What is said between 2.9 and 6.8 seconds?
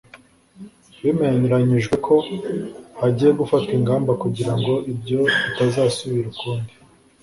hagiye gufatwa ingamba kugira ngo ibyo bitazasubira ukundi